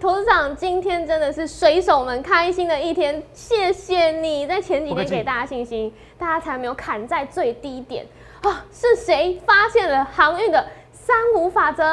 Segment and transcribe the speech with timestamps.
[0.00, 8.06] 投资长今天真的是水手们开心的一天，谢谢你在前几天给大家信心，大家才没有砍在最低点
[8.40, 8.64] 啊！
[8.72, 11.84] 是谁发现了航运的三五法则？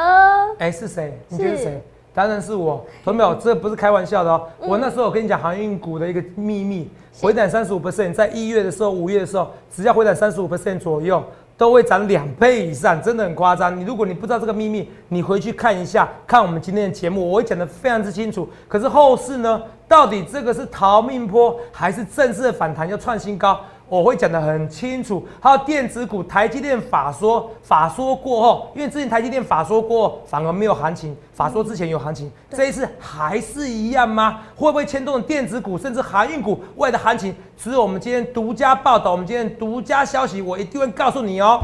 [0.58, 1.12] 哎，是谁？
[1.28, 1.82] 你觉得是谁？
[2.14, 3.34] 当然是我，同没有？
[3.34, 4.48] 这不是开玩笑的哦。
[4.58, 6.90] 我那时候我跟你讲航运股的一个秘密，
[7.20, 11.22] 回档三十五 percent，在一月的时候、五月的时候，只要回档三十五 percent 左右。
[11.58, 13.76] 都会涨两倍以上，真的很夸张。
[13.76, 18.48] 你如果你不知道这个秘密，你回去看一下，看我们今天的节目，我会讲的非常之清楚。
[18.68, 23.60] 可是后市呢，到底这个是逃命坡，还是正式的反弹要创新高？
[23.88, 34.40] 我会讲得很清楚，还有电子股，台积电法说法说过后，因为之前台积电法说过后反而没有行情，法说之前有行情，这一次还是一样吗？
[34.54, 37.34] 会不会牵动电子股甚至航运股未来的行情？
[37.56, 41.62] 只有我们今天独家报道，我们今天独家消息，我一定会告诉你哦。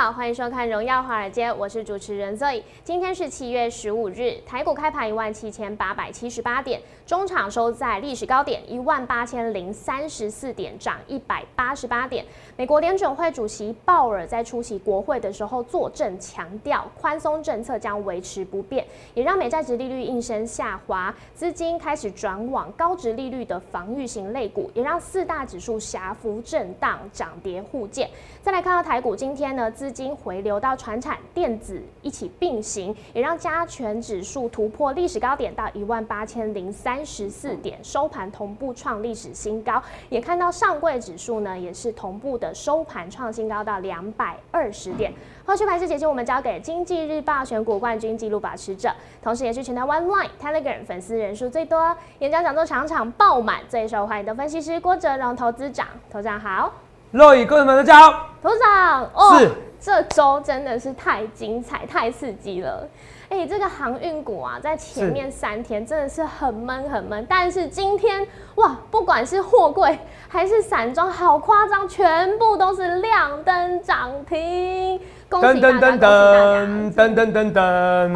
[0.00, 2.62] 好，欢迎收看《荣耀华尔街》，我是主持人 Zoe。
[2.82, 12.24] 今天是七月十五日，台股开盘一万七千八百七十八点，中场收在历史高点一万八千零三十四点，涨一百八十八点。
[12.56, 28.08] 美国联准会主席鲍尔在出席国会的时候作证，强调宽松政策将维持不变，也让美债值利率应声下滑，资金开始转往高值利率的防御型类股，也让四大指数狭幅震荡，涨跌互见。
[28.40, 29.70] 再来看到台股，今天呢？
[29.70, 39.82] 资金回流到船产、电子一起并行，也让加权指数突破历史高点到一万八千零三十四点，收盘同步创历史新高。
[40.08, 45.12] 也看到上柜指数呢，也是同步的收盘创新高到两百二十点。
[45.44, 55.86] 后续盘势解析，我们交给经济日报选股冠军纪录保持者，同时也是全台湾 Line、Telegram 粉丝人数最多、演讲讲座场场爆满、最受欢迎的分析师郭哲荣投资长。
[56.10, 56.72] 投资长好。
[57.12, 62.86] 各位们大家好，头长哦，是这周真的是太精彩、太刺激了。
[63.30, 68.26] 哎，这个航运股啊，在前面三天真的是很闷、很闷，但是今天
[68.56, 69.96] 哇，不管是货柜
[70.28, 75.00] 还是散装，好夸张，全部都是亮灯涨停。
[75.30, 77.60] 噔噔噔噔噔噔噔噔。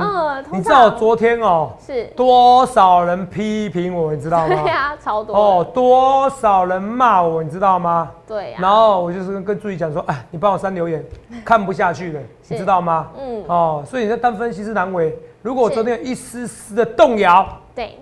[0.01, 4.57] 嗯，你知道昨天哦，是多少人批评我，你知道吗？
[4.63, 5.37] 对呀、超多。
[5.37, 8.11] 哦，多少人骂我，你知道吗？
[8.27, 11.05] 对、然后我就是跟助理讲说，哎，你帮我删留言，
[11.45, 13.09] 看不下去了，你知道吗？
[13.19, 13.45] 嗯。
[13.47, 15.17] 哦，所以你在当分析师难为。
[15.41, 17.97] 如果我昨天有一丝丝的动摇，对，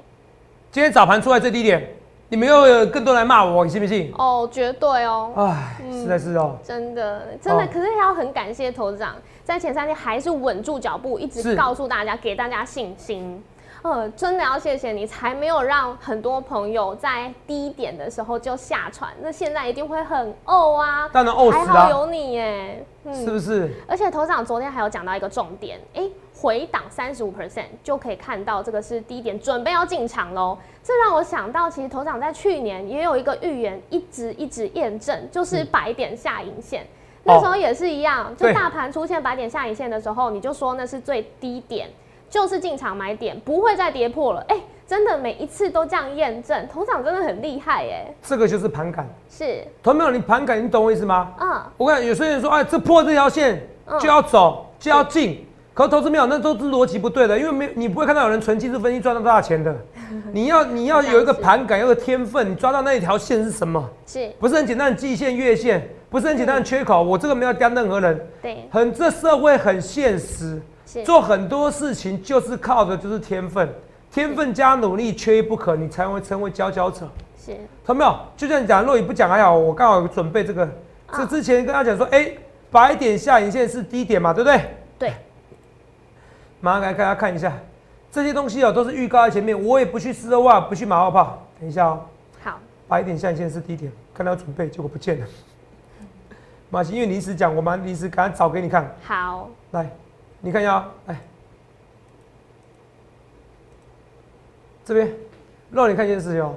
[0.71, 1.87] 今天早盘出来最低点，
[2.33, 4.11] 你们又有更多来骂我，你信不信？
[4.17, 5.35] 哦，绝对哦。
[5.37, 6.57] 哎，实在是哦。
[6.65, 13.45] 真的，真的，可是要很感谢投资长，在前三天还是稳住脚步，一直告诉大家，给大家信心。
[13.83, 19.13] 呃，真的要谢谢你，才没有让很多朋友在低点的时候就下船。
[19.21, 21.07] 那现在一定会很呕啊！
[21.13, 21.67] 当然呕死了。
[21.67, 23.71] 还好有你耶，是不是？
[23.87, 26.09] 而且头长昨天还有讲到一个重点，哎。
[26.43, 30.59] 回档三十五 percent 就可以看到这个是低点，准备要进场喽。
[30.83, 36.85] 这让我想到，其实头长在去年也有一个预言，一直一直验证，就是白点下影线。
[37.23, 41.89] 那时候也是一样，就大盘出现白点下影线的时候，你就说那是最低点，
[42.29, 44.45] 就是进场买点，不会再跌破了。
[44.49, 48.13] 哎，真的每一次都这样验证，头长真的很厉害哎。
[48.21, 49.65] 这个就是盘感，是。
[49.81, 51.33] 头没有你盘感，你懂我意思吗？
[51.39, 51.63] 嗯。
[51.77, 53.65] 我看有些人说，哎，这破这条线
[54.01, 55.47] 就要走，就要进。
[55.75, 59.75] 可投资没有，那都是逻辑不对的，因为没你不会看到有人纯技术分析赚到多少钱的。
[60.33, 63.89] 你要你要有一个盘感，有个天分，你抓到那一条线是什么？
[64.07, 65.89] 是，不是很简单的季线、月线？
[66.11, 67.03] 不是很简单的缺口？
[67.03, 68.29] 我这个没有刁任何人。
[68.43, 70.61] 对，很这社会很现实，
[71.07, 73.67] 做很多事情就是靠的就是天分，
[74.13, 77.09] 天分加努力缺一不可，你才会成为佼佼者。
[77.43, 77.53] 是，
[77.87, 78.15] 看到没有？
[78.37, 80.69] 就像你讲，若雨不讲还好，我刚好准备这个，
[81.17, 82.31] 这之前跟他讲说，哎，
[82.71, 84.61] 白点下影线是低点嘛，对不对？
[84.99, 85.13] 对。
[86.63, 87.53] 马上来给大家看一下，
[88.09, 89.61] 这些东西哦，都是预告在前面。
[89.61, 91.43] 我也不去四欧袜，不去马后炮。
[91.59, 92.01] 等一下哦。
[92.41, 92.59] 好。
[92.87, 95.27] 白点下线是低点，看到准备，结果不见了。
[96.71, 98.95] 马欣，因为临时讲，我们临时赶快找给你看。
[99.03, 99.51] 好。
[99.73, 99.91] 来，
[100.41, 101.19] 你看一下，来。
[104.85, 105.13] 这边，
[105.73, 106.55] 让你看一件事情哦，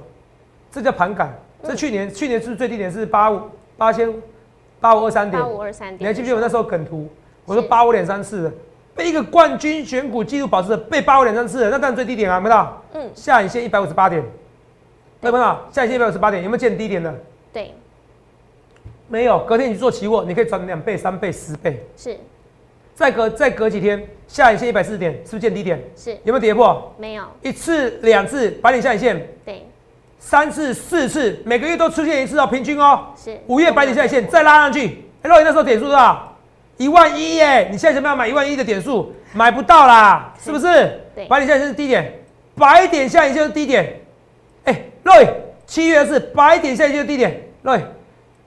[0.70, 1.34] 这叫盘感。
[1.64, 3.40] 这去年，去年是最低点是八五
[3.76, 4.14] 八千
[4.78, 5.42] 八五二三点。
[5.42, 6.00] 八五二三点。
[6.00, 7.08] 你还记不记得我那时候梗图？
[7.44, 8.56] 我说八五点三四。
[8.96, 12.82] 被一个冠军选股纪录保持者被八五点三次，那当然最低点啊，没到。
[12.94, 13.10] 嗯。
[13.14, 14.22] 下影线一百五十八点，
[15.20, 15.58] 有没有？
[15.70, 17.14] 下影线一百五十八点，有没有见低点的？
[17.52, 17.74] 对。
[19.08, 21.86] 没有，隔天你去做期货，你可以赚两倍、三倍、十倍。
[21.96, 22.16] 是。
[22.94, 25.78] 再隔再隔几天，下影线一百四十点，是不是见低点？
[25.94, 26.94] 是有没有跌破？
[26.96, 27.24] 没有？
[27.42, 29.66] 一次、两次白点下影线，对，
[30.18, 33.08] 三次、四次，每个月都出现一次哦，平均哦。
[33.14, 36.35] 是五月白点下影线再拉上去，哎，肉眼那时候点数多少？
[36.76, 37.68] 一万一耶！
[37.70, 39.12] 你现在想不想买一万一的点数？
[39.32, 41.00] 买不到啦，是不是？
[41.14, 42.12] 对白点下影线是低点，
[42.54, 44.00] 白点下影线是低点。
[44.64, 45.26] 哎，，Roy，
[45.66, 47.42] 七月是白点下影线是低点。
[47.64, 47.80] Roy，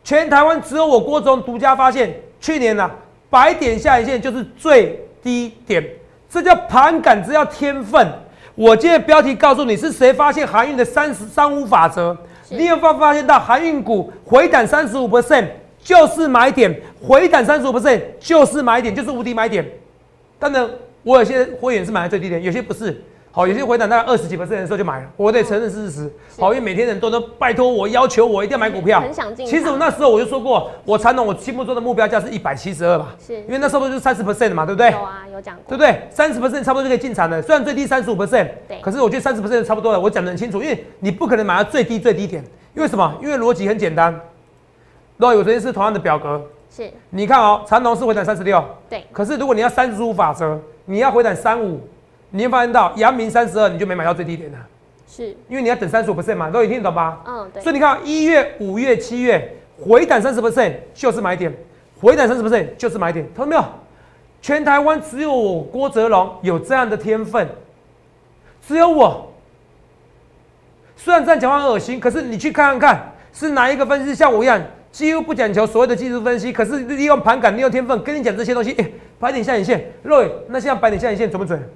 [0.04, 2.90] 全台湾只有我郭总独家发现，去年呐、
[3.30, 5.84] 白点下影线就是最低点，
[6.30, 8.08] 这叫盘感，这叫天分。
[8.54, 12.16] 我今天的标题告诉你是谁发现航运的三十三五法则，
[12.50, 15.46] 你有没有发现到航运股回档三十五 percent
[15.84, 19.66] 就是买点，回档三十五 percent 就是买点，就是无敌买点。
[20.38, 20.70] 当然，
[21.04, 23.02] 我有些会员是买在最低点，有些不是。
[23.32, 26.14] 好，有些回档大概二十几 percent 的时候就买了，我得承认是事实。
[26.40, 29.00] 好，因为每天人都都拜托我，要求我一定要买股票。
[29.00, 34.90] 很想进其实我那时候我就说过，我传统我心目中的目标价是一百七十二吧，是因为那时候就是三十 percent 嘛，对不对？
[34.92, 36.08] 有啊，有讲过，对不对？
[36.10, 40.00] 三十 percent 差不多就可以进场了，虽然最低三十五 percent，对可是我觉得三十 percent 差不多了。
[40.00, 42.44] 我讲得很清楚，因为你不可能买到最低最低点，
[42.76, 43.16] 因为什么？
[43.22, 44.20] 因为逻辑很简单。
[45.20, 46.42] 如果有昨天是同样的表格，
[46.74, 46.90] 是。
[47.10, 51.82] 你看哦，长龙是回档三十六，对，可是如果你要三十五法则，你要回档三五，
[52.30, 54.58] 你会发现到阳明三十二你就没买到最低点了，
[55.06, 57.22] 是，因为你要等三十五 percent 嘛，都有听得懂吧？
[57.28, 61.54] 嗯，对，所以你看一月、五月、七月回档三十 percent 就是买点，
[62.00, 63.64] 回档三十 percent 就是买点，看到没有？
[64.42, 67.46] 全台湾只有我郭哲龙有这样的天分，
[68.66, 69.30] 只有我。
[70.96, 81.60] 虽然这样讲话很恶心，可是你去看看看，是哪一个分析师像我一样，几乎不讲求所谓的技术分析，可是利用盘感、利用天分，跟你讲这些东西，哎、白点下影线，Roy，那现在白点下影线准不准？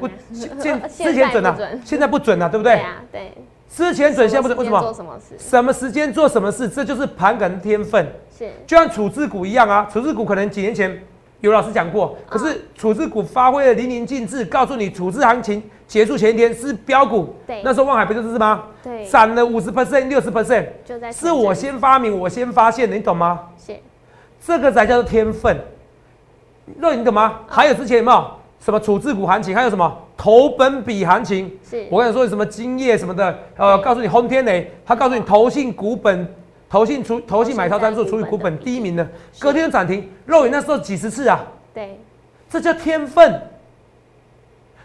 [0.00, 2.74] 不准啊，现现之前准啊现在不准啊，对不对？
[2.74, 3.32] 对啊，对，
[3.70, 4.92] 之前准，现在不准，为什么做？
[4.92, 5.34] 什么事？
[5.38, 8.06] 什么时间做什么事，这就是盘感的天分。
[8.36, 11.00] 是就像处置股一样啊，处置股可能几年前
[11.40, 18.64] 有老师讲过，可是处置股发挥的淋漓尽致，告诉你处置行情结束前一天是标股，对那时候望海不就是吗？
[18.82, 23.40] 对，涨了五十 percent、六十 percent，就在是我先发明，我先发现的，你懂吗？
[23.64, 23.76] 是
[24.44, 25.56] 这个才叫做天分。
[26.76, 27.40] 那你懂吗？
[27.46, 28.24] 还有之前有没有
[28.60, 29.54] 什么处置股行情？
[29.54, 31.50] 还有什么投本比行情？
[31.62, 36.26] 是，我跟你说什么金业什么的，呃，告诉你轰天雷，他告诉你投信股本，
[36.70, 39.06] 投信除投信买超参数除以股本第一名的，
[39.38, 41.40] 隔天就涨停，肉眼那时候几十次啊，
[41.72, 41.98] 对，
[42.50, 43.42] 这叫天分，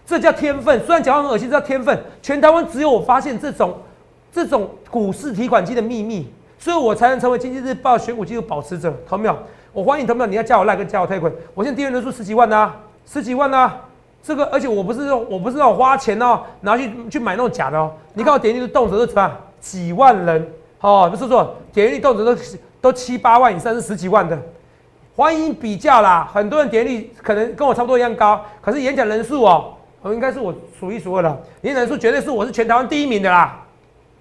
[0.06, 0.80] 这叫天分。
[0.86, 1.98] 虽然讲话很恶心，这叫天分。
[2.22, 3.78] 全台湾只有我发现这种
[4.32, 6.28] 这种股市提款机的秘密，
[6.58, 8.94] 所以我才能成为经济日报选股记录保持者。
[9.06, 9.38] 投票，
[9.74, 11.32] 我欢迎投票，你要加我赖跟加我推款。
[11.54, 12.74] 我现在订阅人数十几万呐、
[13.06, 13.74] 十几万呐、
[14.24, 17.92] 这个而且我不是我不是那种花钱哦，然后去去买那种假的哦。
[18.14, 19.38] 你看我点击率动辄都怎么样？
[19.60, 20.54] 几万人
[20.84, 22.36] 哦，不是说点击率动辄都
[22.82, 24.38] 都七八万以上，是十几万的。
[25.16, 33.64] 欢迎比较啦，很多人点击率可能跟我差不多一样高，可是演讲人数哦，我应该是我数一数二的，演讲人数绝对是我是全台湾第一名的啦。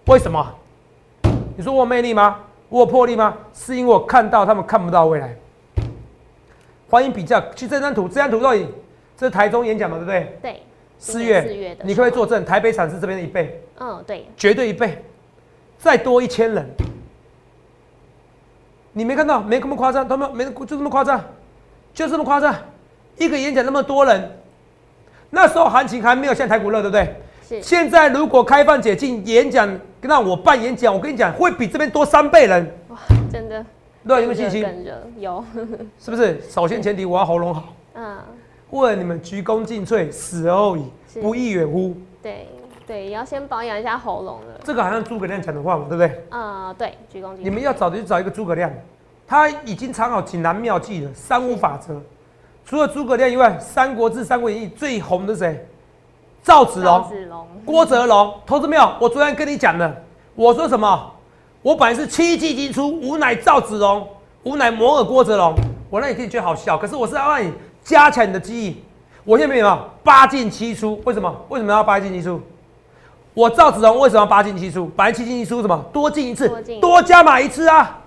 [0.07, 0.55] 为什么？
[1.57, 2.39] 你说我有魅力吗？
[2.69, 3.37] 我有魄力吗？
[3.53, 5.35] 是因为我看到他们看不到未来。
[6.89, 8.69] 欢迎比较，去这张图，这张图到底
[9.17, 10.39] 这是台中演讲嘛，对不对？
[10.41, 10.63] 对，
[10.97, 12.45] 四月，四月的你可不可以作证？
[12.45, 15.05] 台北产是这边的一倍，嗯，对，绝对一倍，
[15.83, 16.65] 再多一千人。
[18.93, 19.43] 你没看到？
[19.43, 21.21] 没这么夸张，他们没就这么夸张，
[21.93, 22.55] 就这么夸张。
[23.19, 24.31] 一个演讲那么多人，
[25.31, 27.15] 那时候行情还没有像台股热，对不对？
[27.49, 29.69] 是，现在如果开放解禁演讲，
[30.01, 32.71] 让我办演讲，我跟你讲，会比这边多三倍人。
[32.89, 32.99] 哇，
[33.31, 33.65] 真的，
[34.07, 34.65] 对，有没有信心？
[35.19, 35.45] 有，
[35.99, 36.41] 是不是？
[36.49, 38.19] 首先前提我要喉咙好，嗯，
[38.71, 40.85] 为了你们鞠躬尽瘁，死而后已，
[41.21, 41.97] 不亦远乎？
[42.23, 42.47] 对，
[42.93, 46.25] 对，要先保养一下喉咙的，这个好像诸葛亮讲的话嘛，对不对？
[46.29, 47.43] 呃，对，鞠躬尽瘁。
[47.45, 48.71] 你们要找的就找一个诸葛亮，
[49.27, 51.99] 他已经藏好锦囊妙计了，三五法则。
[52.67, 55.67] 除了诸葛亮以外，《三国志》《三国演义》最红的是谁？
[56.43, 58.93] 赵子赵龙、子龙，郭哲龙，投资没有？
[59.01, 61.11] 我昨天跟你讲的，我说什么？
[61.63, 64.07] 我本来是七进七出，吾乃赵子龙，
[64.43, 65.55] 吾乃摩尔郭哲龙。
[65.89, 67.51] 我让你听觉得好笑，可是我是要让你
[67.83, 68.85] 加强你的记忆。
[69.25, 71.35] 我现在没有八进七出，为什么？
[71.49, 72.39] 为什么要八进七出？
[73.35, 74.87] 我赵子龙为什么八进七出？
[74.97, 75.85] 本来七进七出什么？
[75.93, 76.49] 多进一次
[76.81, 77.99] 多加码一次啊！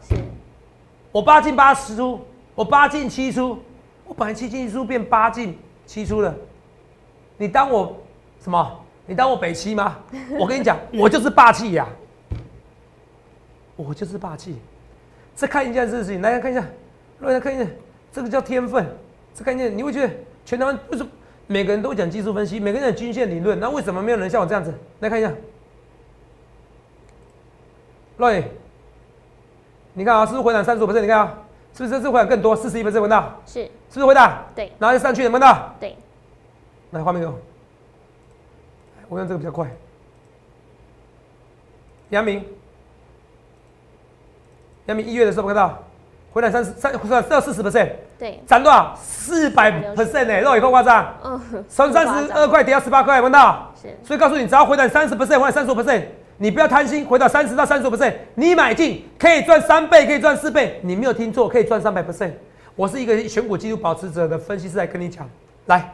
[1.12, 2.20] 我八进八十出，
[2.53, 3.58] 我八进七出，
[4.05, 6.34] 我本来七进一出变八进七出了，
[7.38, 7.96] 你当我
[8.44, 8.79] 什么？
[9.08, 9.98] 你当我北七吗？
[10.39, 11.88] 我跟你讲，我就是霸气呀、
[13.75, 14.55] 我就是霸气。
[15.34, 16.63] 再看一下这个事情，来看一下，
[17.22, 17.65] 大家看一下，
[18.12, 18.86] 这个叫天分。
[19.34, 20.13] 再看一下，你会觉得
[20.46, 21.10] 全台湾为什么
[21.47, 24.73] 每个人都讲技术分析，每个人讲均线理论，那为什么没有人像我这样子？
[24.99, 25.31] 来看一下，
[28.17, 28.51] 瑞，
[29.93, 31.37] 你看啊，是不是回档三十五你看啊，
[31.73, 32.55] 是不是这次回档更多？
[32.55, 34.45] 四十一分闻到，是是不是回档？
[34.55, 35.75] 对然后就上去，有没有到？
[35.79, 35.95] 对，
[36.91, 37.37] 来画面给我，
[39.09, 39.69] 我用这个比较快。
[42.09, 42.43] 杨明，
[44.87, 45.83] 杨明一月的时候看到
[46.36, 46.92] 回来三十三，
[47.30, 47.89] 到四十 percent，
[48.20, 48.94] 对，涨多少？
[49.01, 51.15] 四百 percent 呢，肉也够夸张。
[51.24, 51.39] 嗯，
[51.70, 53.72] 从三十二块跌到十八块，闻到？
[53.82, 56.01] 是所以告诉你，只要回档三十 percent 或者三十五 percent，
[56.36, 60.77] 你不要贪心，回到三十到三十五 percent，你买进可以赚三倍，可以赚四倍。
[60.84, 62.34] 你没有听错，可以赚三百 percent。
[62.75, 65.25] 我是一个选股技术保持者的分析师来跟你讲，
[65.68, 65.89] 来，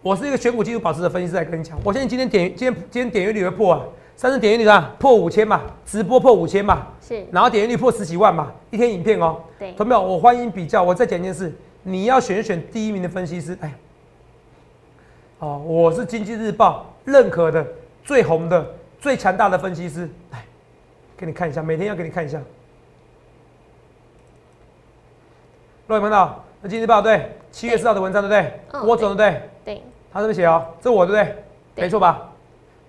[0.00, 1.78] 我是一个选股技术保持者分析师来跟你讲。
[1.84, 3.82] 我相信今天点今天今天点阅率会破啊，
[4.16, 9.42] 上次点阅率啊破五千嘛，直播破五千嘛，是，然后点阅率破十几万嘛，一天影片哦。
[9.58, 10.00] 对，同没有？
[10.00, 10.82] 我欢迎比较。
[10.82, 13.56] 我再讲一件事，你要选选第一名的分析师。
[13.60, 13.74] 哎，
[15.40, 17.66] 哦，我是经济日报认可的
[18.02, 18.66] 最红的、
[18.98, 20.08] 最强大的分析师。
[20.30, 20.42] 来，
[21.14, 22.40] 给你看一下，每天要给你看一下。
[25.86, 26.42] 各位看到？
[26.62, 28.60] 那经济日报对，七月四号的文章对不对？
[28.72, 29.42] 嗯我总对不对？
[29.62, 31.36] 对，他这么写哦，这我对不对？
[31.74, 32.32] 对没错吧？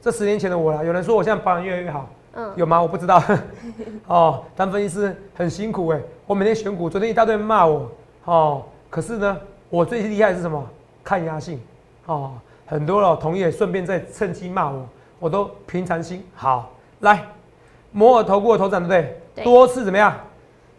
[0.07, 0.81] 这十年前的我啦。
[0.81, 2.81] 有人说我现在保养越来越好，嗯，有吗？
[2.81, 3.21] 我不知道。
[4.07, 7.91] 哦，当分析师很辛苦哎，我每天选股，昨天一大堆人骂我。
[8.23, 9.37] 哦，可是呢，
[9.69, 10.65] 我最厉害的是什么？
[11.03, 11.59] 抗压性。
[12.05, 12.31] 哦，
[12.65, 14.87] 很多老同业顺便再趁机骂我，
[15.19, 16.25] 我都平常心。
[16.33, 16.71] 好，
[17.01, 17.25] 来，
[17.91, 19.21] 摩尔投顾的头涨对不对？
[19.35, 20.15] 对多次怎么样？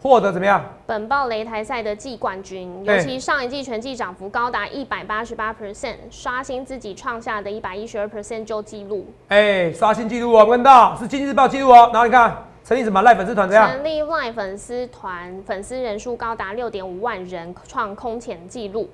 [0.01, 0.63] 获得怎么样？
[0.85, 9.05] 本报擂台赛的季冠军，尤其上一季全季涨幅高达一百八十八 percent，刷新自己创下的一百一十二 percent 旧纪录。
[9.27, 11.89] 哎、刷新纪录哦，问到是经济日报纪录哦。
[11.91, 13.69] 然后你看成立什么赖粉丝团怎样？
[13.69, 18.89] 成立 LINE 粉丝团，粉丝人数高达六点五万人，创空前纪录。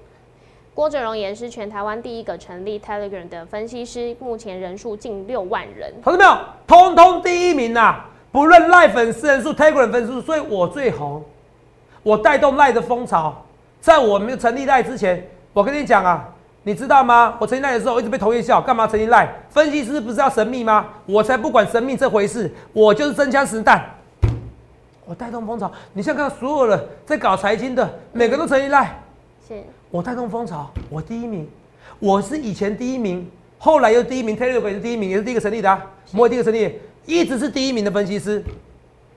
[0.74, 5.94] 郭哲荣也是全台湾第一个成立 Telegram 的分析师，目前人数近六万人。
[6.04, 8.04] 同志们有，通通第一名呐、
[8.36, 11.24] 不论赖粉丝人数、Telegram 粉丝数，所以我最红，
[12.04, 13.34] 我带动赖的风潮。
[13.80, 16.28] 在我没有成立赖之前，我跟你讲啊，
[16.64, 17.38] 你知道吗？
[17.40, 19.34] 我成立赖的时候，我一直被同业笑，干嘛成立赖？
[19.50, 20.86] 分析师不是要神秘吗？
[21.06, 23.82] 我才不管神秘这回事，我就是真枪实弹。
[25.06, 29.02] 我带动风潮，你现在看到所有人在搞财经的，每个都成立赖。
[29.48, 29.54] 是
[29.90, 31.50] 我带动风潮，我第一名，
[32.00, 38.44] 我是以前第一名，后来又第一名，Telegram 也是第一名，也是第一个成立的、啊，摩尔第一个成立，一直是第一名的分析师。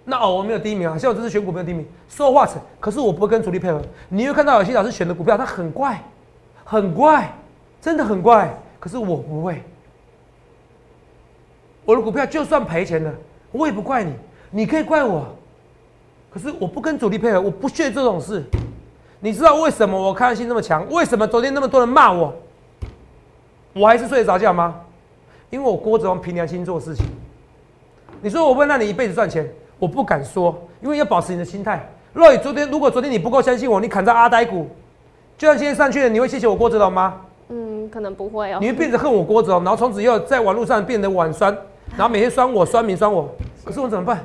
[0.04, 3.80] 那哦，我没有第一名啊，像我这次选股没有第一名，说话成，可是我不会跟主力配合。
[4.08, 6.02] 你会看到有些老师选的股票，它很怪，
[6.64, 7.30] 很怪，
[7.80, 9.62] 真的很怪，可是我不会。
[11.84, 13.12] 我的股票就算赔钱了，
[13.52, 14.12] 我也不怪你，
[14.50, 15.26] 你可以怪我，
[16.30, 18.42] 可是我不跟主力配合，我不屑这种事。
[19.20, 20.88] 你知道为什么我抗性这么强？
[20.90, 22.34] 为什么昨天那么多人骂我？
[23.74, 24.80] 我还是睡得着觉吗？
[25.50, 27.04] 因为我郭子王凭良心做事情。
[28.20, 29.48] 你说我会让你一辈子赚钱，
[29.78, 31.88] 我不敢说，因为要保持你的心态。
[32.12, 34.66] 若雨昨天如果昨天你不够相信我，你砍在阿呆股，
[35.36, 37.20] 就算今天上去了，你会谢谢我郭子龙吗？
[37.48, 41.56] 嗯，可能不会哦、你会变得恨我郭子龙，然后从此以后在网络上变得网酸，
[41.96, 43.28] 然后每天酸我、酸民、酸我。
[43.64, 44.24] 可是我怎么办？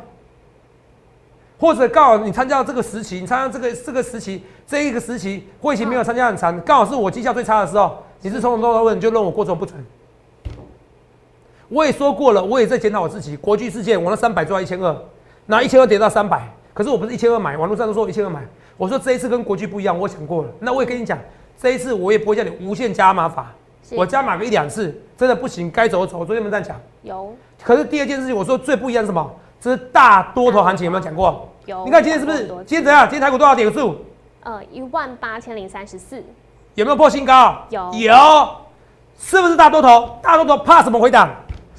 [1.60, 9.78] 或者刚好你参加到这个时期，你参加这个这个时期这一个时期，会期没有参加很长，刚好是我绩效最差的时候，你是从头到尾你就认我郭总不准。
[11.74, 13.36] 我也说过了，我也在检讨我自己。
[13.36, 14.96] 国际事件我那三百做到一千二，
[15.48, 18.42] 然后一千二跌到三百，可是我不是一千二买，网络上都说我一千二买。
[18.78, 20.50] 我说这一次跟国际不一样，我想过了。
[20.60, 21.18] 那我也跟你讲，
[21.60, 23.52] 这一次我也不会叫你无限加码法，
[23.92, 26.20] 我加码个一两次，真的不行，该走走。
[26.20, 26.80] 我昨天没这样讲。
[27.02, 29.32] 有可是第二件事情，我说最不一样是什么？
[29.60, 31.50] 这是大多头行情，有没有讲过？
[31.66, 32.46] 有，你看今天是不是？
[32.68, 33.08] 今天怎样？
[33.10, 33.96] 今天台股多少点数？
[34.44, 36.24] 呃一万八千零三十四，
[36.76, 37.58] 有没有破新高？
[37.70, 38.16] 有有，
[39.18, 40.20] 是不是大多头？
[40.22, 41.30] 大多头怕什么回档？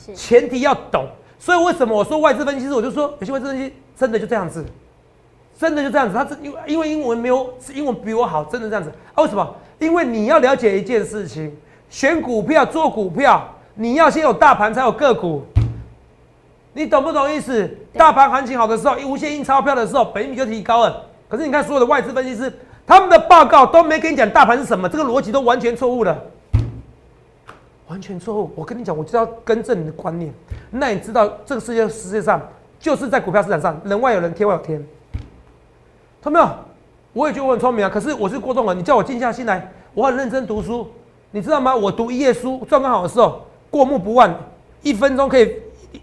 [0.05, 1.07] 是前提要懂。
[1.39, 4.65] 所以为什么我说外资分析师，我就说有些外资分析真的就这样子，
[5.59, 6.15] 真的就这样子。
[6.15, 9.23] 他是因为因为英文没有英文比我好，真的这样子啊？
[9.23, 9.55] 为什么？
[9.79, 11.55] 因为你要了解一件事情，
[11.91, 15.43] 选股票做股票，你要先有大盘才有个股。
[16.73, 17.69] 你懂不懂意思？
[17.93, 21.05] 大盘行情好的时候，一无限印钞票的时候，本益就提高了。
[21.29, 22.53] 可是你看所有的外资分析师，
[22.87, 26.21] 他们的报告都没跟你讲大盘是什么，这个逻辑都完全错误了，
[27.89, 28.51] 完全错误。
[28.55, 30.33] 我跟你讲，我就要更正你的观念。
[30.71, 32.41] 那你知道这个世界世界上
[32.79, 34.85] 就是在股票市场上，人外有人，天外有天。
[36.23, 36.49] 他没有？
[37.13, 40.89] 我也觉得我很聪明啊，可是我是郭仲文，你叫我静下心来，我很认真读书，
[41.31, 41.77] 你知道吗？
[41.77, 44.35] 我读一页书，状况好的时候过目不忘，
[44.83, 45.55] 一分钟可以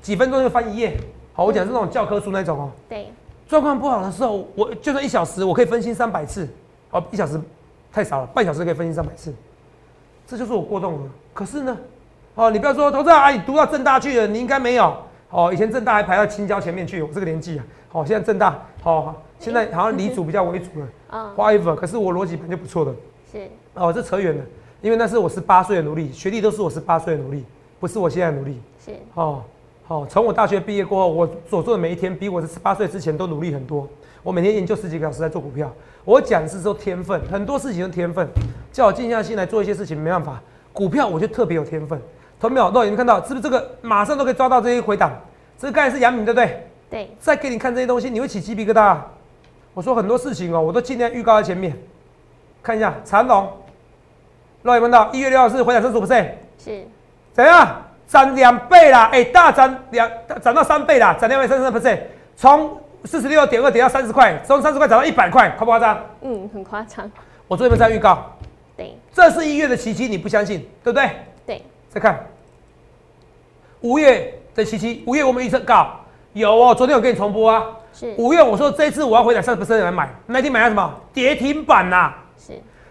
[0.01, 0.95] 几分钟就翻一页。
[1.33, 2.71] 好，我讲是那种教科书那种哦。
[2.87, 3.11] 对，
[3.49, 6.47] 状况不好的时候，我就算一小时，我可以分心三百次。
[6.91, 7.39] 哦，一小时
[7.91, 9.33] 太少了，半小时可以分心三百次，
[10.31, 11.09] 这就是我过动了。
[11.33, 11.77] 可是呢，
[12.35, 14.95] 哦，你不要说投资啊，你读到正大去了，你应该没有。
[15.29, 22.95] 哦，以前正大还排到青椒前面去，我这个年纪啊，好、现在正大，好、现在好像离主比较为主了 啊 w h a t e v e r 可是我逻辑本来就不错的，
[23.29, 23.49] 是。
[23.73, 24.43] 哦，这扯远了，
[24.81, 27.43] 因为那是我十八岁的努力，学历都是我十八岁的努力，
[27.81, 29.43] 不是我现在的努力，是，哦，
[29.91, 33.85] 好、从我大学毕业过后，我所做的每一天比我十八岁之前都努力很多。
[34.23, 35.69] 我每天研究十几个小时在做股票。
[36.05, 38.25] 我讲是说天分，很多事情是天分。
[38.71, 40.41] 叫我静下心来做一些事情，没办法。
[40.71, 42.01] 股票我就特别有天分。
[42.39, 45.11] 同秒都已经看到，是不是这个马上都可以抓到这些回档？
[45.59, 46.67] 这个刚才是阳明，对不对？
[46.89, 49.11] 对，再给你看这些东西，你会起鸡皮疙瘩啊。
[49.73, 51.77] 我说很多事情哦，我都尽量预告在前面。
[52.63, 53.45] 看一下长龙，
[54.61, 56.29] 肉眼看到一月六号是回档三十五 percent。
[56.57, 56.81] 是，
[57.33, 57.87] 怎样？
[58.11, 59.09] 涨两倍啦！
[59.13, 61.97] 哎、大涨两涨到三倍啦，涨两倍三十 percent，
[62.35, 65.97] 从四十六点二跌到三十块，从三十块涨到一百块，夸不夸张？
[66.19, 67.09] 嗯，很夸张，
[67.47, 68.35] 我昨天在预告，
[68.75, 71.09] 对这是一月的奇迹，你不相信，对不对？
[71.45, 72.27] 对，再看
[73.79, 75.91] 五月的奇迹，五月我们预测告
[76.33, 77.65] 有哦，昨天有给你重播啊。
[77.93, 82.20] 是五月我说这次我要回档三十 percent 来买，那天买了什么跌停板呐、是，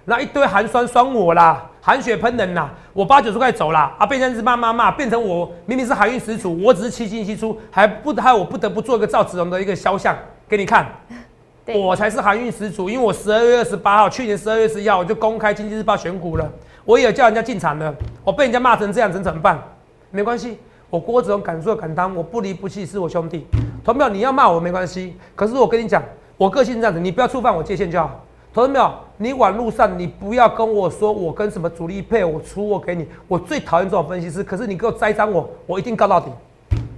[0.04, 10.16] 然后一堆寒酸酸我啦，寒血喷人啦，我八九十块走啦，啊，被人家骂骂骂，变成我明明是海运始祖，我只是七进七出，还不还我不得不做一个赵子龙的一个肖像
[10.48, 10.86] 给你看，
[11.74, 16.50] 我才是海运始祖，因为我十二月二十八号，去年十二月十一号我就公开经济日报选股了，
[16.84, 19.62] 我也有叫人家进场了，我被人家骂成这样子怎么办？
[20.10, 23.46] 没关系，我郭子龙敢做敢当，我不离不弃是我兄弟。
[23.84, 26.02] 投票你要骂我没关系，可是我跟你讲，
[26.36, 28.24] 我个性这样子，你不要触犯我界限就好。
[28.52, 28.92] 投到没有？
[29.16, 34.42] 你网络上你不要跟我说我跟什么主力配，我出货给你，我最讨厌这种分析师。
[34.42, 36.30] 可是你给我栽赃我，我一定告到底。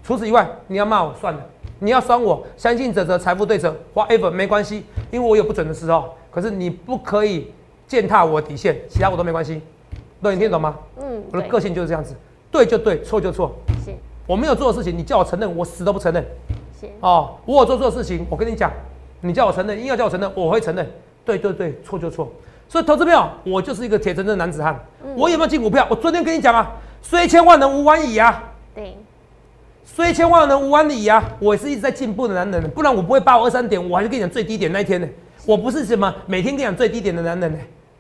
[0.03, 1.41] 除此以外，你要骂我算了，
[1.79, 6.15] 你要酸我，相信者则财富对折，whatever 没关系，因为我有不准的时候。
[6.31, 7.53] 可是你不可以
[7.87, 9.61] 践踏我的底线，其他我都没关系。
[10.23, 10.77] 都你听懂吗？
[10.99, 12.15] 嗯，我的个性就是这样子，
[12.51, 13.53] 对就对，错就错。
[13.85, 13.93] 是
[14.27, 16.25] 我没有做的事情，你叫我承认，我死都不承认。
[16.81, 18.71] 是，哦，我有做错事情，我跟你讲，
[19.21, 20.89] 你叫我承认，硬要叫我承认，我会承认。
[21.25, 22.33] 对对对，错就错。
[22.69, 24.79] 所以投资票，我就是一个铁铮铮的男子汉。
[25.15, 25.87] 我有没有进股票？
[25.91, 28.43] 我昨天跟你讲啊，虽千万人无往矣啊，
[28.75, 28.97] 对，
[29.85, 31.23] 虽千万人无往矣啊。
[31.39, 35.07] 我也是一直在进步的男人，不然我不会八五二三点，我还是跟你讲最低点那一天呢。
[35.45, 37.59] 我不是什么每天跟你讲最低点的男人呢。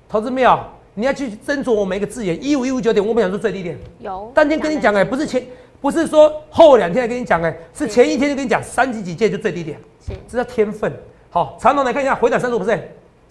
[0.09, 3.79] 投资票，你要去斟酌我每一个字眼，一五一五九点，我不想说最低点。
[3.99, 5.45] 有，当天跟你讲哎、不是前，
[5.81, 10.91] 不是说后两天才跟你讲哎、是前一天就跟你讲，三级几届就最低点，是这叫天分。
[11.31, 12.81] 好，长龙来看一下，回档三十五 percent，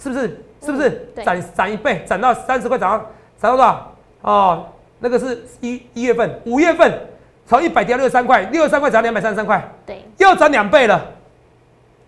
[0.01, 0.43] 是不是？
[0.63, 3.05] 是不是嗯涨涨一倍，涨到三十块，涨到
[3.39, 3.95] 涨到多少？
[4.21, 4.65] 哦，
[4.99, 7.07] 那个是一一月份，五月份
[7.47, 11.03] 从一百跌到六十三块，六十三块涨两百三十三块，对，又涨两倍了。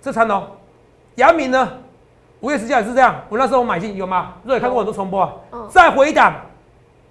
[0.01, 0.45] 这长龙，
[1.15, 1.67] 阳明呢？
[2.41, 4.33] 五月十七号也是这样，我那时候买进有吗？
[4.43, 5.33] 若也看过很多重播啊。
[5.51, 6.35] 嗯，再回档，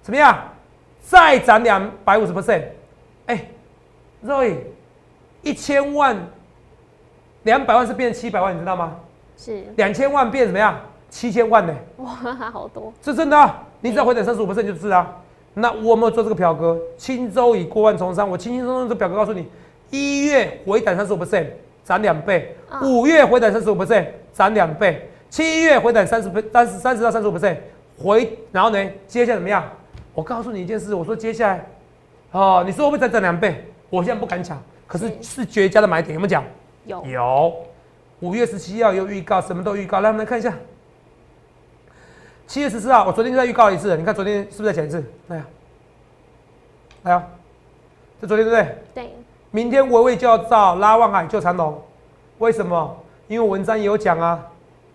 [0.01, 0.37] 怎么样？
[1.01, 2.63] 再涨两百五十 percent，
[3.25, 3.45] 哎
[4.25, 4.55] ，Roy，
[5.41, 6.15] 一千万，
[7.43, 8.95] 两百万是变成七百万，你知道吗？
[9.37, 10.79] 是，两千万变怎么样？
[11.09, 11.73] 七千万呢？
[11.97, 12.09] 哇，
[12.51, 15.15] 好多，是真的、啊，你只要回档三十五 percent 就是啊。
[15.53, 16.79] 那我有没有做这个表格？
[16.97, 19.47] 轻舟已过万重山，我轻轻松松这表格告诉你，
[19.91, 21.45] 一月回档三十五 percent
[21.83, 27.57] 涨两倍，嗯五月回档三十五 percent 涨两倍，七月回档三十三十三十到三十五 percent
[28.01, 29.63] 回，然后呢，接下来怎么样？
[30.15, 31.63] 我告诉你一件事，我说接下来，
[32.31, 33.63] 哦，你说会不会再涨两倍？
[33.91, 36.43] 我现在不敢讲，可是是是绝佳的买点，有没有讲？
[36.85, 37.53] 有，有，
[38.23, 39.99] 五月十七号有预告，什么都预告。
[39.99, 40.53] 来，我们来看一下。
[42.47, 45.03] 七月十四号，我昨天就在预告一次了，你看昨天是不是在讲一次？
[45.27, 45.45] 来呀，
[47.03, 47.27] 来呀，
[48.21, 48.77] 这昨天对不对？
[48.93, 49.13] 对，
[49.51, 51.81] 明天微微就要造拉望海救长龙，
[52.37, 52.97] 为什么？
[53.27, 54.41] 因为文章也有讲啊，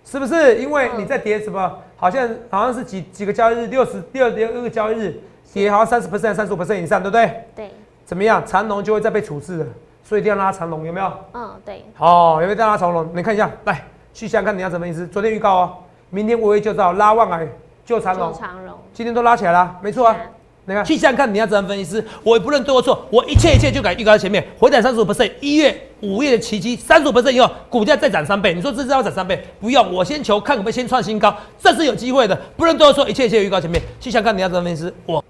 [0.07, 0.57] 是不是？
[0.57, 1.79] 因为你在跌什么？
[1.99, 5.21] 好像好像是几几个交易日，六十六六个交易日
[5.53, 7.45] 跌好像三十 percent、三十五 percent 以上，对不对？
[7.55, 7.71] 对，
[8.07, 8.43] 怎么样？
[8.47, 9.67] 长龙就会再被处置了，
[10.09, 11.12] 所以一定要拉长龙，有没有？
[11.35, 13.07] 嗯，对，哦，有没有大拉长龙？
[13.14, 15.07] 你看一下，来去想看你要怎么意思？
[15.09, 15.77] 昨天预告哦，
[16.09, 17.47] 明天微微就到拉万来
[17.85, 20.16] 救长龙周，长龙，今天都拉起来了，没错啊。
[20.64, 21.85] 你看，去想看你要怎么分析？
[21.85, 29.44] 师，我也不论对或错，我一切一切就敢预告在前面，回档三十五 percent，一月、五月的奇迹，三十五 percent 以后，股价再涨三倍，你说这是要涨三倍？
[29.61, 34.85] 不用，我先求看可不可以先创新高，这是有机会的，不论对或错，一切一切预告前面，去想看你要怎么分析？
[34.85, 35.23] 师，我。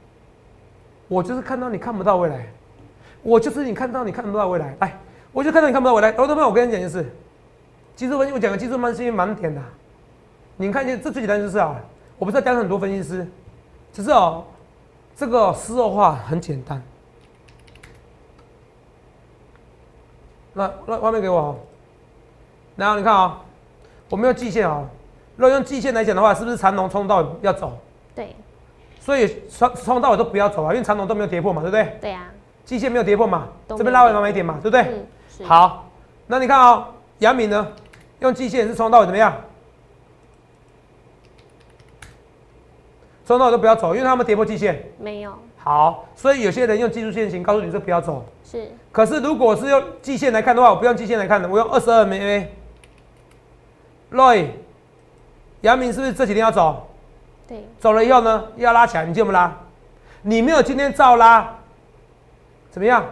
[1.08, 2.46] 我就是看到你看不到未来，
[3.22, 4.98] 我就是你看到你看不到未来，来，
[5.32, 7.04] 我就看到你看不到未来，投资朋友，我跟你讲件事，
[7.96, 9.60] 技术分析我讲个技术分析盲点的、
[10.56, 11.80] 你看见这最简单就是啊，
[12.18, 13.26] 我不是在教很多分析师，
[13.92, 14.44] 只是哦，
[15.16, 16.82] 这个私有化很简单。
[20.54, 21.56] 那那画面给我哦，
[22.74, 23.40] 然后你看啊、
[24.08, 24.84] 我没有季线啊、
[25.36, 26.04] 如果用季线来。
[26.04, 27.78] 讲的话，是不是长龙从头到要走？
[28.14, 28.34] 对，
[28.98, 31.98] 所以从从头到尾都不要走啊，因为长龙都没有跌破嘛，对不对？
[32.00, 32.28] 对啊，
[32.68, 34.82] 季线没有跌破嘛，都这边拉回没有买买点嘛，对不对？
[35.40, 35.86] 嗯，好，
[36.26, 36.86] 那你看啊、
[37.20, 37.66] 杨明呢，
[38.18, 39.34] 用季线是从到尾怎么样？
[43.24, 44.84] 从到尾都不要走，因为他们跌破季线。
[44.98, 48.22] 没有，好，所以有些人用技术线型告诉你这不要走。
[48.44, 52.48] 是，可是如果是用季线来看的话，我不用季线来看的，我用二十二 MA。
[54.12, 54.48] Roy，
[55.62, 56.86] 杨明是不是这几天要走？
[57.46, 59.56] 对，走了以后呢，要拉起来，你见不拉？
[60.20, 61.57] 你没有今天照拉，
[62.78, 63.04] 怎么样？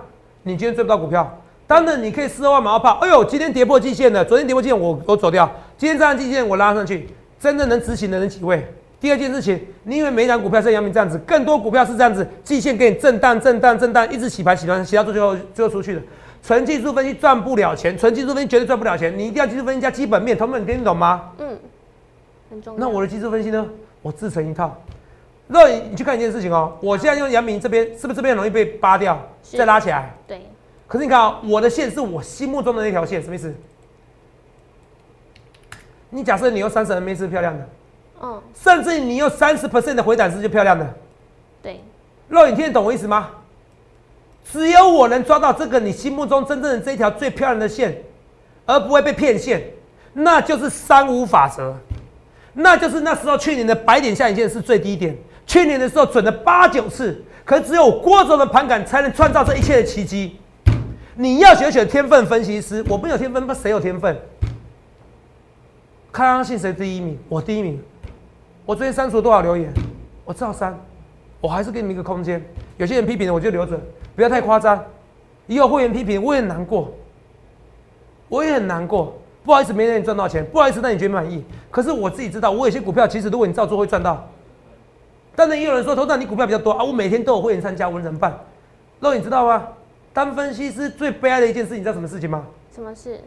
[0.44, 1.29] 你今天追不到股票。
[1.66, 3.00] 当然，你可以四万马后炮。
[3.02, 7.09] 哎呦，今天跌破季线了，昨天跌破季线我我走掉，今天站上季线我拉上去。
[7.40, 8.64] 真正能执行的人几位？
[9.00, 16.00] 第二件事情，你以为每一档股票像阳明这样子，更多股票是这样子，季线给你震荡、震荡、震荡，一直洗盘、洗盘、洗到最后最后出去的。
[16.44, 19.12] 纯技术分析赚不了钱，纯技术分析绝对赚不了钱。
[19.18, 21.33] 你一定要技术分析加基本面，同学们你听得懂吗？
[21.38, 21.59] 嗯，
[22.50, 22.79] 很重要。
[22.79, 23.66] 那我的技术分析呢？
[24.02, 24.81] 我自成一套。
[25.48, 30.14] 若你你去看一件事情哦，我现在用阳明这边，是不是这边很容易被扒掉，再拉起来？
[30.26, 30.42] 对，
[30.87, 33.54] 可是你看啊、我的线是我心目中的那条线，什么意思？
[36.11, 37.68] 你假设你用三十 MA 是漂亮的，
[38.22, 40.94] 嗯，甚至你用三十 percent 的回档是就漂亮的。
[41.62, 41.80] 对，
[42.28, 43.30] 若你听得懂我意思吗？
[44.50, 48.00] 只有我能抓到这个你心目中真正的这一条最漂亮的线，
[48.64, 49.62] 而不会被骗线，
[50.12, 51.74] 那就是三五法则，
[52.52, 60.37] 那就是那时候去年的白点下影线是最低点，去年的时候准了八九次，可只有郭总的盘感才能创造这一切的奇迹。
[61.14, 64.14] 你要学选天分分析师，我没有天分，那谁有天分？
[66.12, 67.18] 看信谁第一名？
[67.28, 67.80] 我第一名。
[68.64, 69.72] 我昨天删除多少留言？
[70.24, 70.76] 我照删，
[71.40, 72.44] 我还是给你们一个空间。
[72.76, 73.80] 有些人批评的我就留着，
[74.16, 74.85] 不要太夸张。
[75.46, 76.92] 也有会员批评，我也很难过，
[78.28, 79.16] 我也很难过。
[79.44, 81.44] 不好意思，没让你赚到钱，不好意思，让你觉得满意。
[81.70, 84.28] 可是我自己知道，我有些股票其实如果你照做会赚到。
[85.37, 88.37] 当然也有人说，头长你股票比较多啊，我每天都有会员参加，我能怎么办？
[89.01, 89.68] 肉你知道吗？
[90.14, 92.46] 当分析师最悲哀的一件事，你知道什么事情吗？
[92.75, 93.20] 什么事？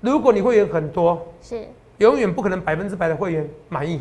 [0.00, 4.00] 如果你会员很多，是，永远不可能百分之百的会员满意，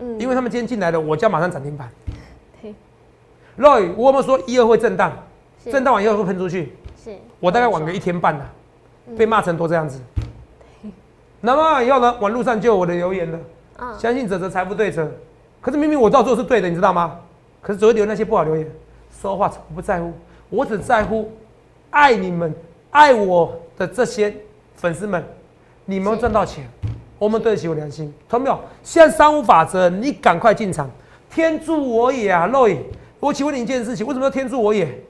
[0.00, 1.88] 嗯，因为他们今天进来了，我就要马上涨停板。
[2.60, 2.74] 对
[3.56, 5.12] ，Roy，我有没有说一二会震荡？
[5.64, 6.72] 震荡完以后会喷出去？
[7.00, 8.50] 是，我大概晚个一天半了，
[9.06, 10.00] 嗯被骂成多这样子。
[11.40, 12.16] 那么以后呢？
[12.20, 13.38] 网络上就有我的留言了，
[13.78, 15.08] 嗯，相信者则财富对者。
[15.62, 17.18] 可是明明我知道做是对的，你知道吗？
[17.60, 18.68] 可是只会留那些不好留言。
[19.20, 20.12] 说话我不在乎，
[20.50, 21.30] 我只在乎
[21.90, 22.52] 爱你们、
[22.90, 24.34] 爱我的这些
[24.74, 25.24] 粉丝们，
[25.84, 26.68] 你们是赚到钱，
[27.16, 28.12] 我们对得起我良心。
[28.28, 28.58] 同没有？
[28.82, 30.90] 现在三五法则，你赶快进场。
[31.30, 32.78] 天助我也啊，Roy！
[33.20, 35.00] 我请问你一件事情，为什么要天助我也？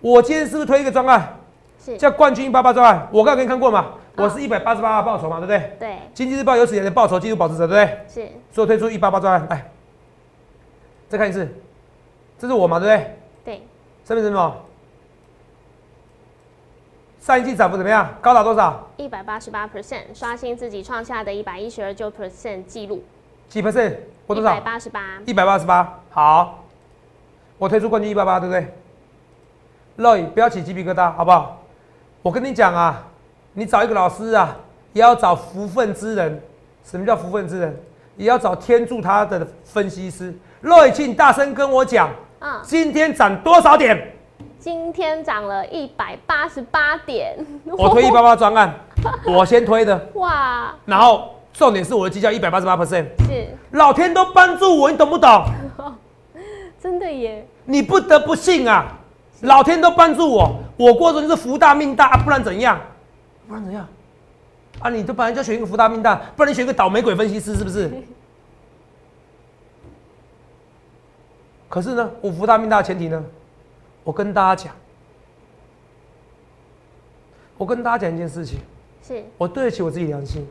[0.00, 1.36] 我今天是不是推一个专案？
[1.84, 3.86] 是，叫冠军一八八专案，我刚刚给你看过嘛？
[3.90, 5.76] 嗯我是一百八十八报酬嘛，对不对？
[5.78, 7.98] 对，经济日报有史以来的报酬记录保持者，对不对？
[8.06, 9.70] 是，所以我推出一八八专案，来，
[11.12, 11.46] 再看一次，
[12.38, 13.16] 这是我嘛，对不对？
[13.44, 13.62] 对，
[14.02, 14.56] 上面是什么？
[17.20, 18.14] 上一季涨幅怎么样？
[18.22, 18.88] 高达多少？
[18.96, 23.04] 一百八十八 percent 刷新自己创下的一百一十二九 percent 记录，
[23.46, 23.94] 几 percent？
[24.26, 24.60] 我多一百少？
[24.62, 26.00] 八十八，一百八十八。
[26.08, 26.64] 好，
[27.58, 28.66] 我推出冠军一八八，对不对
[30.02, 31.60] ？Roy，不要起鸡皮疙瘩，好不好？
[32.22, 33.06] 我跟你讲啊，
[33.52, 34.56] 你找一个老师啊，
[34.94, 36.40] 也要找福分之人。
[36.82, 37.78] 什么叫福分之人？
[38.16, 40.34] 也要找天助他的分析师。
[40.62, 44.12] Roy，请大声跟我讲，嗯，今天涨多少点？
[44.60, 47.36] 今天涨了一百八十八点，
[47.76, 48.72] 我推一八八专案，
[49.26, 55.44] 我先推的，哇，然后重点是我的绩效一百八十八 percent，是老天都帮助我，你懂不懂？
[56.80, 58.86] 真的耶，你不得不信啊！
[59.40, 62.80] 老天都帮助我，我过程就是福大命大，啊不然怎样？
[63.48, 63.84] 不然怎样？
[64.78, 67.90] 啊，你都本来就选一个福大命大，不然你选一个倒霉鬼分析师是不是？
[71.72, 73.24] 可是呢，我福大命大的前提呢，
[74.04, 74.74] 我跟大家讲，
[77.56, 78.58] 我跟大家讲一件事情，
[79.02, 80.46] 是我对得起我自己良心。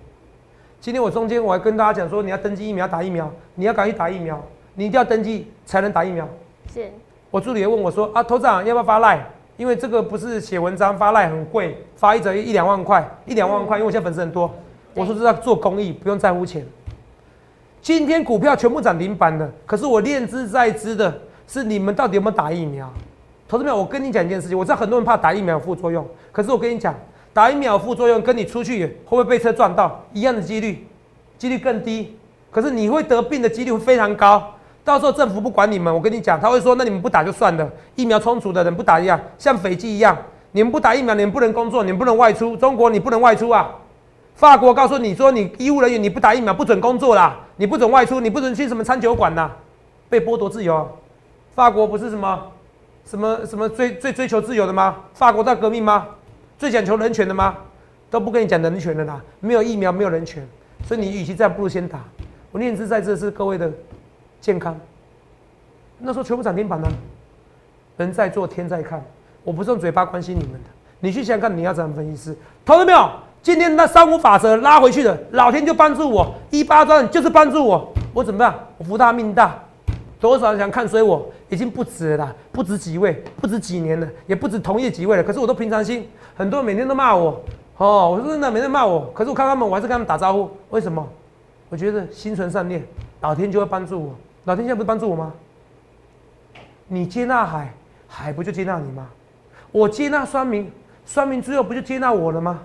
[0.80, 6.28] 今天我中间我还跟大家讲说，你要登记疫苗打疫苗，你要赶紧打疫苗，你一定要登记才能打疫苗。
[6.74, 6.90] 是，
[7.30, 9.24] 我助理也问我说：“啊，头长要不要发赖？
[9.58, 14.52] 因为这个不是写文章发赖很贵，发一则一两万块，一两万块，因为我现在粉丝很多。
[14.96, 16.66] 我说这要做公益，不用在乎钱。
[17.82, 21.12] 今天股票全部涨停板的，可是我念之在之的
[21.48, 22.88] 是你们到底有没有打疫苗？
[23.48, 26.94] 投资们，我跟你讲一件事情，我知道很多人怕打疫苗副作用，可是我跟你讲，
[27.34, 30.86] 打疫苗副作用跟你出去会不会被车撞到一样的几率，
[31.40, 32.16] 几率更低，
[32.52, 34.54] 可是你会得病的几率会非常高。
[34.84, 40.16] 到时候政府不管你们，我跟你讲，他会说，那你们不打就算了，疫苗充足的人不打一样，像斐济一样，
[40.52, 43.72] 你们不打疫苗，你们不能工作，你们不能外出，中国你不能外出啊。
[44.42, 49.52] 法国告诉你说，你医务人员你不打疫苗不准工作啦，你不准外出，你不准去什么餐酒馆呐，
[50.10, 50.98] 被剥夺自由。
[51.54, 52.48] 法国不是什么
[53.06, 54.98] 什么什么追追追求自由的吗？
[55.14, 56.08] 法国大革命吗？
[56.58, 57.56] 最讲求人权的吗？
[58.10, 60.44] 都不跟你讲人权的啦，没有疫苗，没有人权，
[60.88, 62.00] 所以你与其这样，不如先打。
[62.52, 63.72] 我念之在这是各位的
[64.40, 64.76] 健康。
[66.00, 66.88] 那时候全部涨停板呢，
[67.98, 69.06] 人在做天在看，
[69.44, 70.70] 我不是用嘴巴关心你们的。
[71.00, 72.36] 你去想想看，你要怎样分析师？
[72.66, 73.08] 投了没有？
[73.44, 78.54] 今天那三五法则拉回去的，老天就帮助我，一八赚就是帮助我，我怎么办？
[78.78, 79.58] 我福大命大，
[80.20, 85.24] 多少人想看衰我，已经不止了，不止几位，不止几年了，也不止同业几位了。
[85.24, 87.42] 可是我都平常心，很多人每天都骂我，
[87.78, 90.48] 哦，我说真的，每天骂我，可是我看他们，我还是跟他们打招呼。
[90.70, 91.04] 为什么？
[91.70, 92.84] 我觉得心存善念，
[93.22, 94.14] 老天就会帮助我。
[94.44, 95.34] 老天现在不是帮助我吗？
[96.88, 97.74] 你接纳海，
[98.08, 99.08] 海不就接纳你吗？
[99.72, 100.72] 我接纳酸明，
[101.06, 102.60] 酸明之后不就接纳我了吗？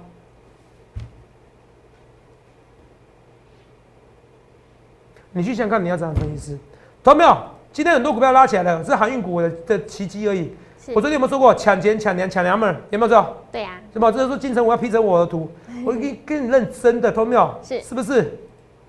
[5.37, 6.59] 你去想看你要怎样分析师，
[7.05, 7.37] 懂没有？
[7.70, 10.51] 今天很多股票拉起来了，是航运股的的奇迹而已。
[10.94, 12.75] 我昨天有没有说过抢钱、抢娘、抢娘们？
[12.88, 13.37] 有没有做？
[13.53, 13.72] 对呀。
[13.92, 14.11] 是吧？
[14.11, 15.46] 这是说进城我要批成我的图，
[15.85, 17.55] 我跟跟你认真的，懂没有？
[17.62, 18.35] 是，是不是？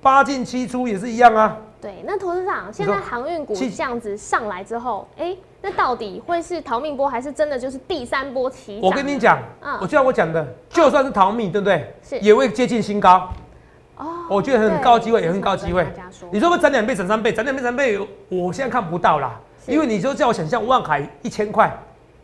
[0.02, 1.58] 八进七出也是一样啊。
[1.82, 9.38] 对，那投资长现在航运股这样子上来之后，哎，那到底会是逃命波，还是真的就是第三波起我跟你讲，
[9.82, 11.94] 我就像我讲的，就算是逃命，对不对？
[12.02, 13.30] 是，也会接近新高。
[13.98, 15.86] 哦，我觉得很高机会，也很高机会。
[16.32, 19.40] 你说不涨两倍、涨三倍、涨两倍、三倍，我现在看不到啦。
[19.66, 21.76] 因为你说叫我想象万海一千块，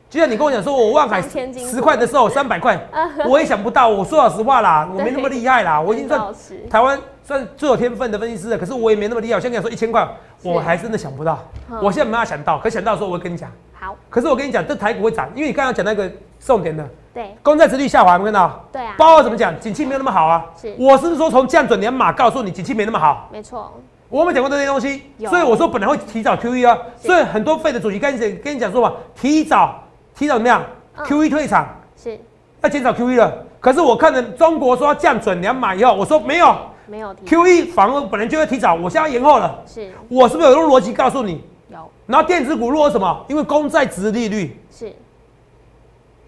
[0.09, 2.79] 就像你跟我讲说我万海十块的时候三百块，
[3.27, 3.89] 我也想不到。
[3.89, 6.33] 我说老实话啦，我没那么厉害啦，我已经算
[6.69, 8.57] 台湾算最有天分的分析师了。
[8.57, 9.35] 可是我也没那么厉害。
[9.35, 10.07] 我现在跟你说一千块，
[10.41, 11.43] 我还真的想不到。
[11.81, 13.51] 我现在没办法想到，可想到的时候我会跟你讲。
[13.73, 13.95] 好。
[14.09, 16.09] 可是我跟你讲，这台股会涨，因为你刚刚讲那个
[16.45, 16.87] 重点的。
[17.13, 18.65] 对，公债殖率下滑，有没有看到？
[18.71, 18.95] 对啊。
[18.97, 20.45] 包括怎么讲，景气没有那么好啊。
[20.59, 20.75] 是。
[20.79, 23.29] 我是说从降准年码告诉你，景气没那么好。
[23.31, 23.71] 没错。
[24.09, 26.77] 我没讲过这些东西，所以我说本来会提早 Q E 啊。
[26.97, 29.83] 所以很多费的主席跟你跟你讲说嘛，提早
[30.15, 30.63] 提早怎么样
[31.05, 32.19] ？Q E 退场是。
[32.61, 36.55] 要减少 Q E 了，可是我看着中国说要降准两码以后，我说没有，
[36.87, 39.59] 没有 Q E 反而本来就会提早，我现在延后了。
[39.67, 39.91] 是。
[40.09, 41.43] 我是不是有用逻辑告诉你？
[41.69, 41.77] 有。
[42.05, 43.25] 然后电子股落什么？
[43.27, 44.93] 因为公债值利率是。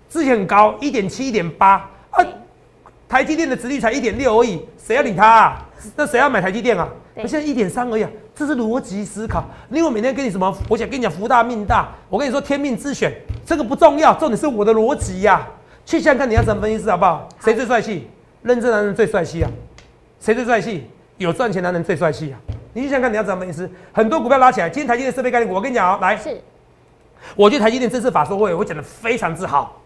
[0.10, 2.24] 之前很高，一点七、一点八啊，
[3.08, 5.66] 台积电的值率才一点六而已，谁要理它啊？
[5.96, 6.88] 那谁要买台积电啊？
[7.16, 9.44] 现在一点三而已，这是逻辑思考。
[9.70, 13.14] 因为我每天跟你什么，我想跟你讲福大命大，我跟你说天命之选，
[13.46, 15.48] 这个不重要，重点是我的逻辑呀。
[15.86, 17.30] 去想想看你要怎么分析师好不好？
[17.40, 18.08] 谁最帅气？
[18.42, 19.50] 认真男人最帅气啊！
[20.20, 20.88] 谁最帅气？
[21.18, 22.40] 有赚钱男人最帅气啊！
[22.74, 23.70] 你去想看你要怎么分析师？
[23.94, 26.42] 很多股票拉起来，今天台积电设备概念股，我跟你讲啊，来，是，
[27.36, 29.82] 我觉得台积电这次法说会我讲的非常之好。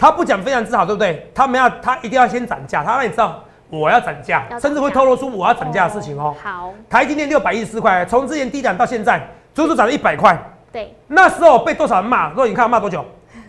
[0.00, 1.30] 他不讲非常之好，对不对？
[1.34, 6.34] 他们要，他一定要先涨价，他让你知道我要涨价，甚至会透露出我要涨价的事情哦。
[6.42, 9.20] 好，台积电六百一十四块，从之前低涨到现在，
[9.52, 10.34] 足足涨了一百块。
[10.72, 12.32] 对，那时候被多少人骂？
[12.32, 13.04] 说你看骂多久？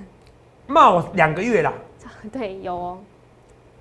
[0.67, 1.71] 骂我两个月啦。
[2.33, 2.97] 对，有哦。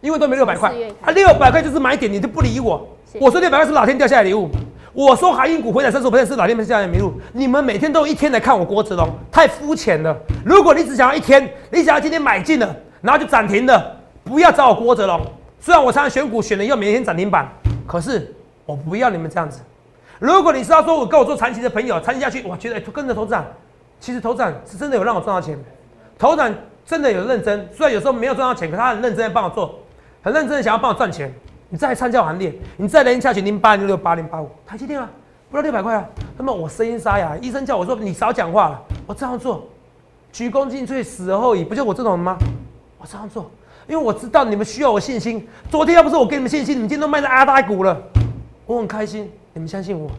[0.01, 2.89] 因为都没六百块，啊，六百块就是买点，你就不理我。
[3.21, 4.49] 我说六百块是老天掉下来礼物。
[4.93, 7.13] 我说海运股回来三十五是老天们下来迷路。
[7.33, 10.17] 你们每天都一天来看我郭子龙，太肤浅了。
[10.45, 15.21] 如果你只想要一天，你想要今天买进了，然后就涨停了，不要找我郭子龙。
[15.61, 17.49] 虽然我常常选股选的要每天涨停板，
[17.87, 18.35] 可是
[18.67, 19.61] 我不要你们这样子。
[20.19, 23.47] 如果你是要说我跟我做长期的朋友，长期下去，我觉得跟着投资长，
[24.01, 25.57] 其实投资长是真的有让我赚到钱，
[26.19, 26.53] 投资长
[26.85, 27.69] 真的有认真。
[27.77, 29.79] 虽然有时候没有赚到钱，可他很认真的帮我做，
[30.21, 31.33] 很认真的想要帮我赚钱。
[31.71, 35.09] 你再参加行列，你再连下去零八零六八零八五，台积电啊，
[35.51, 36.05] 不到六百块啊。
[36.37, 39.69] 那么我声音沙哑，医生叫我说你少讲话了，我这样做，
[40.33, 42.37] 鞠躬尽瘁，死而后已，不就我这种人吗？
[42.99, 43.49] 我这样做，
[43.87, 45.47] 因为我知道你们需要我信心。
[45.71, 47.97] 昨天要不是我给你们信心，你们今天都卖在阿呆股了。
[48.67, 50.11] 我很开心，你们相信我，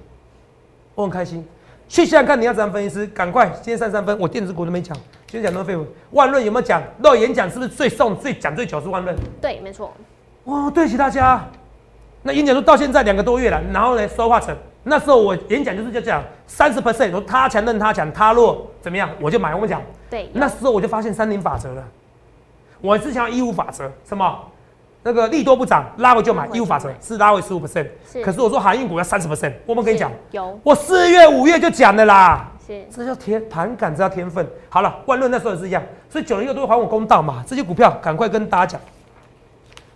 [0.95, 1.45] 我很开心。
[1.89, 3.05] 去想想看，你要怎样分析师？
[3.07, 4.95] 赶快，今天三三分，我电子股都没讲，
[5.27, 5.85] 今天讲都废物。
[6.11, 6.81] 万润有没有讲？
[6.99, 9.13] 那演讲是不是最送、最讲最久是万润？
[9.41, 9.91] 对，没错。
[10.45, 11.47] 哇，对不起大家，
[12.23, 19.53] 那演讲都到现在两个多月了，然后呢，说话成那时候我演讲就是就这样，三十 percent 说他强任他强，他弱怎么样我就买。
[19.53, 21.83] 我们讲，对，那时候我就发现三零法则了。
[22.81, 24.39] 我之前义务法则什么？
[25.03, 26.47] 那个利多不涨，拉回就买。
[26.53, 27.87] 义务法则是拉回十五 percent，
[28.23, 32.51] 可是我说航运股要三十 percent，我们跟你讲，有，我四月五月就讲的啦。
[32.65, 34.47] 是，这叫天盘感，这叫天分。
[34.69, 37.43] 好了，万润那时候也是一样，所以九零六都会还我公道嘛。
[37.47, 38.81] 这些股票赶快跟大家讲。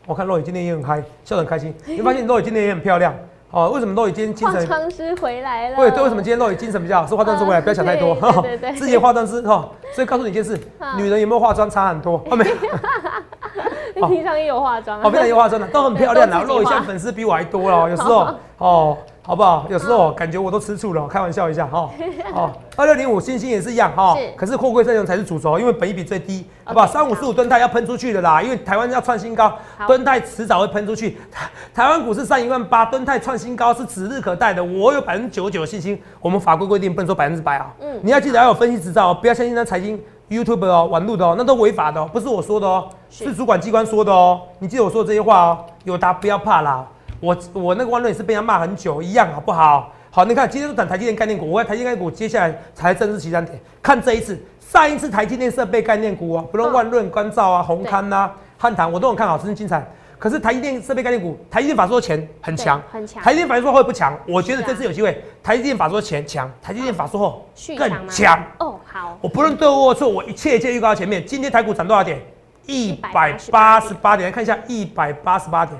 [0.07, 1.73] 我看肉宇今天也很嗨，笑得很开心。
[1.85, 3.13] 你发现肉宇今天也很漂亮
[3.49, 3.71] 哦？
[3.71, 4.61] 为什么肉宇今天精神？
[4.67, 5.75] 化妆师回来了。
[5.75, 7.07] 对对，为什么今天肉宇精神比较好？
[7.07, 8.15] 是化妆师回来，不要想太多。
[8.41, 8.71] 对对。
[8.73, 10.59] 之前化妆师哈，所以告诉你一件事：
[10.95, 12.23] 女人有没有化妆差很多？
[12.29, 12.55] 哦没有。
[14.07, 14.99] 平常也有化妆。
[15.01, 16.43] 哦，平常也有化妆的，都很漂亮啦。
[16.47, 19.65] 肉宇现在粉丝比我还多了，有时候哦，好不好？
[19.71, 21.89] 有时候感觉我都吃醋了，开玩笑一下哈。
[22.31, 24.15] 哦，二六零五星星也是一样哈。
[24.15, 24.31] 是。
[24.37, 26.85] 可是货柜三雄才是主轴，因为本益比最低，好不好？
[26.85, 29.51] 三五四五吨泰要喷出去的啦，因为台湾要创新高，
[29.87, 31.17] 吨泰迟早会喷出去。
[31.31, 34.63] 台 台湾股市上一万八，吨泰创新高是指日可待的。
[34.63, 35.99] 我有百分之九十九的信心。
[36.21, 37.73] 我们法规规定不能说百分之百啊。
[37.81, 37.99] 嗯。
[38.03, 44.41] 你要记得要有分析执照，不要相信那财经 YouTube 哦、网路的哦，那都违法的哦，不是我说的哦，是主管机关说的哦。
[44.59, 46.85] 你记得我说这些话哦，有答不要怕啦。
[47.19, 49.91] 我我那个万润也是被人家骂很久，一样好不好？
[50.11, 53.59] 好，你看今天都讲台积电概念股，我台积电概念股接下来才正式起涨点。
[53.81, 59.85] 看这一次，上一次台积电设备概念股啊，不论万润、关照啊、宏康啊、汉唐，我都很看好，真是精彩。
[60.17, 63.21] 可是台积电设备概念股，台积电法说钱很强，很强。
[63.21, 67.45] 台积电法说会不强，我觉得这次有机会，台积电法说钱强，台积电法说后
[67.77, 68.41] 更强。
[68.59, 69.17] 哦，好。
[69.19, 71.25] 我不论对或错，我一切一切预告前面。
[71.25, 72.21] 今天台股涨多少点？
[72.65, 75.77] 一百八十八点，来看一下一百八十八点，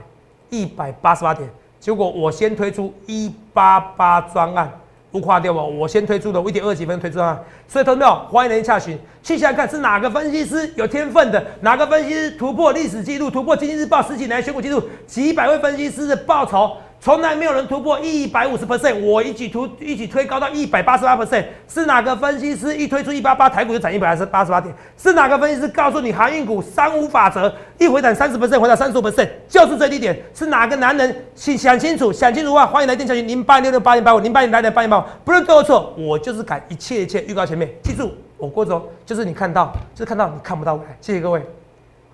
[0.49, 1.49] 一百八十八点。
[1.79, 4.71] 结果我先推出一八八专案，
[5.11, 5.67] 不垮掉我？
[5.67, 16.71] 我先推出的，我一点二几分推出啊，所以投资朋友欢迎您洽询，去想看是哪个分析师有天分的，哪个分析师突破历史记录，突破经济日报十几年选股记录，几百位分析师的报酬。
[16.99, 24.73] 从来没有人突破一百五十 percent，我一起突一起推高到一百八十八 percent，是哪个分析师一推出一八八台股就涨一百八十八点？
[24.97, 30.19] 是哪个分析师告诉你航运股三五法则一回涨三十 percent，回档三十五 percent 就是最低点？
[30.33, 32.11] 是哪个男人请想清楚？
[32.11, 40.97] 想清楚的话，欢迎来电小群零八六六八零八五零八零来点八零八五，不论对或错，我就是敢一切一切预告前面，记住我郭总就是你看到，就是看到你看不到未来。
[41.01, 41.41] 谢谢各位。